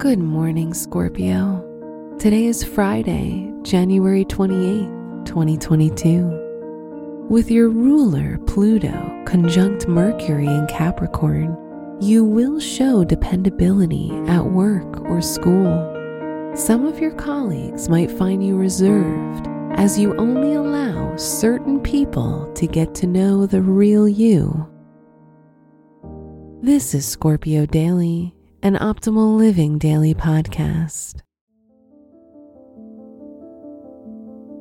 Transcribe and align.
Good 0.00 0.18
morning, 0.18 0.72
Scorpio. 0.72 1.62
Today 2.18 2.46
is 2.46 2.64
Friday, 2.64 3.52
January 3.60 4.24
28th, 4.24 5.26
2022. 5.26 7.26
With 7.28 7.50
your 7.50 7.68
ruler, 7.68 8.38
Pluto, 8.46 9.22
conjunct 9.26 9.88
Mercury 9.88 10.46
in 10.46 10.66
Capricorn, 10.68 11.54
you 12.00 12.24
will 12.24 12.58
show 12.58 13.04
dependability 13.04 14.10
at 14.26 14.42
work 14.42 15.02
or 15.02 15.20
school. 15.20 15.92
Some 16.56 16.86
of 16.86 16.98
your 16.98 17.12
colleagues 17.12 17.90
might 17.90 18.10
find 18.10 18.42
you 18.42 18.56
reserved 18.56 19.48
as 19.74 19.98
you 19.98 20.16
only 20.16 20.54
allow 20.54 21.14
certain 21.16 21.78
people 21.78 22.50
to 22.54 22.66
get 22.66 22.94
to 22.94 23.06
know 23.06 23.44
the 23.44 23.60
real 23.60 24.08
you. 24.08 24.66
This 26.62 26.94
is 26.94 27.06
Scorpio 27.06 27.66
Daily, 27.66 28.34
an 28.62 28.76
optimal 28.76 29.38
living 29.38 29.78
daily 29.78 30.14
podcast. 30.14 31.22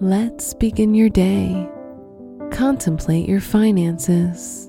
Let's 0.00 0.52
begin 0.54 0.96
your 0.96 1.08
day. 1.08 1.68
Contemplate 2.50 3.28
your 3.28 3.40
finances. 3.40 4.68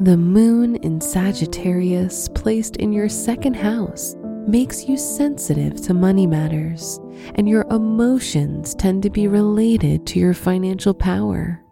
The 0.00 0.16
moon 0.16 0.76
in 0.76 1.02
Sagittarius, 1.02 2.30
placed 2.30 2.76
in 2.76 2.94
your 2.94 3.10
second 3.10 3.54
house, 3.54 4.16
makes 4.48 4.88
you 4.88 4.96
sensitive 4.96 5.82
to 5.82 5.92
money 5.92 6.26
matters, 6.26 6.98
and 7.34 7.46
your 7.46 7.66
emotions 7.70 8.74
tend 8.74 9.02
to 9.02 9.10
be 9.10 9.28
related 9.28 10.06
to 10.06 10.18
your 10.18 10.34
financial 10.34 10.94
power. 10.94 11.62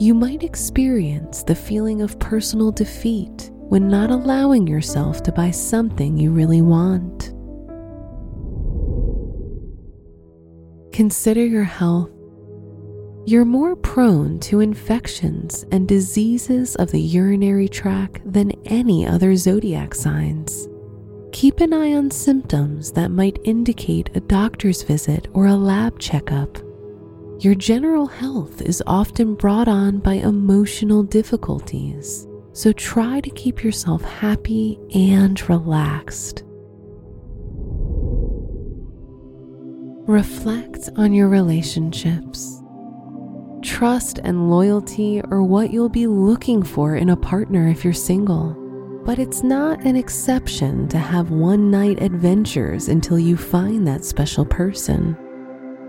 You 0.00 0.14
might 0.14 0.42
experience 0.42 1.44
the 1.44 1.54
feeling 1.54 2.02
of 2.02 2.18
personal 2.18 2.72
defeat 2.72 3.52
when 3.68 3.88
not 3.88 4.10
allowing 4.10 4.66
yourself 4.66 5.22
to 5.22 5.32
buy 5.32 5.50
something 5.50 6.16
you 6.16 6.30
really 6.30 6.62
want. 6.62 7.32
Consider 10.92 11.44
your 11.44 11.64
health 11.64 12.10
you're 13.28 13.44
more 13.44 13.76
prone 13.76 14.40
to 14.40 14.60
infections 14.60 15.66
and 15.70 15.86
diseases 15.86 16.74
of 16.76 16.90
the 16.90 17.00
urinary 17.00 17.68
tract 17.68 18.22
than 18.24 18.52
any 18.64 19.06
other 19.06 19.36
zodiac 19.36 19.94
signs. 19.94 20.66
Keep 21.32 21.60
an 21.60 21.74
eye 21.74 21.92
on 21.92 22.10
symptoms 22.10 22.90
that 22.92 23.10
might 23.10 23.38
indicate 23.44 24.08
a 24.16 24.20
doctor's 24.20 24.82
visit 24.82 25.28
or 25.34 25.44
a 25.44 25.54
lab 25.54 25.98
checkup. 25.98 26.56
Your 27.40 27.54
general 27.54 28.06
health 28.06 28.62
is 28.62 28.82
often 28.86 29.34
brought 29.34 29.68
on 29.68 29.98
by 29.98 30.14
emotional 30.14 31.02
difficulties, 31.02 32.26
so 32.58 32.72
try 32.72 33.20
to 33.20 33.30
keep 33.30 33.62
yourself 33.62 34.02
happy 34.02 34.78
and 34.94 35.48
relaxed. 35.48 36.42
Reflect 40.06 40.88
on 40.96 41.12
your 41.12 41.28
relationships 41.28 42.58
Trust 43.62 44.18
and 44.22 44.50
loyalty 44.50 45.20
are 45.30 45.42
what 45.42 45.72
you'll 45.72 45.88
be 45.88 46.06
looking 46.06 46.62
for 46.62 46.96
in 46.96 47.10
a 47.10 47.16
partner 47.16 47.68
if 47.68 47.82
you're 47.82 47.92
single. 47.92 48.54
But 49.04 49.18
it's 49.18 49.42
not 49.42 49.84
an 49.84 49.96
exception 49.96 50.88
to 50.88 50.98
have 50.98 51.30
one 51.30 51.70
night 51.70 52.00
adventures 52.00 52.88
until 52.88 53.18
you 53.18 53.36
find 53.36 53.86
that 53.86 54.04
special 54.04 54.44
person. 54.44 55.16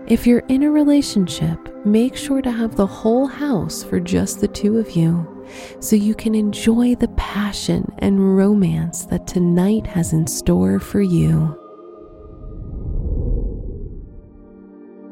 If 0.06 0.26
you're 0.26 0.44
in 0.48 0.64
a 0.64 0.70
relationship, 0.70 1.84
make 1.86 2.16
sure 2.16 2.42
to 2.42 2.50
have 2.50 2.74
the 2.74 2.86
whole 2.86 3.26
house 3.26 3.84
for 3.84 4.00
just 4.00 4.40
the 4.40 4.48
two 4.48 4.78
of 4.78 4.90
you 4.92 5.39
so 5.80 5.96
you 5.96 6.14
can 6.14 6.34
enjoy 6.34 6.94
the 6.94 7.08
passion 7.16 7.92
and 7.98 8.36
romance 8.36 9.04
that 9.06 9.26
tonight 9.26 9.86
has 9.86 10.12
in 10.12 10.26
store 10.26 10.78
for 10.78 11.00
you. 11.00 11.56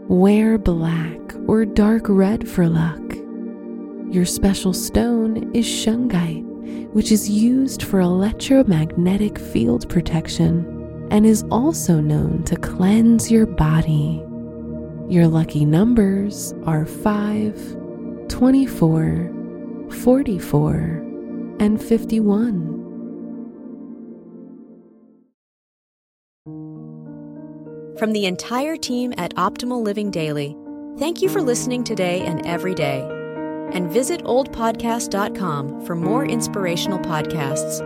Wear 0.09 0.57
black 0.59 1.19
or 1.47 1.65
dark 1.65 2.07
red 2.09 2.49
for 2.49 2.69
luck. 2.69 3.03
Your 4.11 4.25
special 4.25 4.73
stone 4.73 5.55
is 5.55 5.67
shungite, 5.67 6.45
which 6.95 7.13
is 7.13 7.29
used 7.29 7.83
for 7.83 8.01
electromagnetic 8.01 9.39
field 9.39 9.89
protection 9.89 11.09
and 11.11 11.27
is 11.27 11.45
also 11.51 12.01
known 12.01 12.43
to 12.45 12.57
cleanse 12.57 13.31
your 13.31 13.45
body. 13.45 14.23
Your 15.09 15.27
lucky 15.27 15.65
numbers 15.65 16.55
are 16.65 16.87
5, 16.87 18.29
24, 18.29 19.38
44, 19.93 21.57
and 21.61 21.83
51. 21.83 22.79
From 27.99 28.13
the 28.13 28.27
entire 28.27 28.77
team 28.77 29.13
at 29.19 29.35
Optimal 29.35 29.83
Living 29.83 30.13
Daily, 30.13 30.57
thank 30.99 31.21
you 31.21 31.29
for 31.29 31.43
listening 31.43 31.83
today 31.83 32.21
and 32.21 32.47
every 32.47 32.75
day. 32.75 33.01
And 33.73 33.91
visit 33.91 34.23
oldpodcast.com 34.23 35.85
for 35.85 35.97
more 35.97 36.25
inspirational 36.25 37.01
podcasts. 37.01 37.79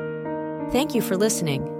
Thank 0.70 0.94
you 0.94 1.00
for 1.00 1.16
listening. 1.16 1.71